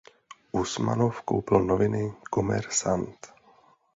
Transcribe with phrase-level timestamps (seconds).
[0.59, 3.29] Usmanov koupil noviny Kommersant.